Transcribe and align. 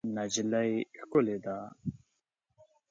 نجلۍ 0.15 0.71
ښکلې 0.99 1.37
ده. 1.43 1.57